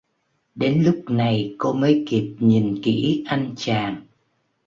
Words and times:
Đến 0.55 0.83
lúc 0.83 1.03
này 1.09 1.55
cô 1.57 1.73
mới 1.73 2.05
kịp 2.07 2.35
Nhìn 2.39 2.79
kỹ 2.83 3.23
anh 3.27 3.53
chàng 3.57 4.01